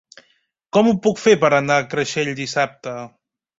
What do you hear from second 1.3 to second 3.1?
per anar a Creixell dissabte?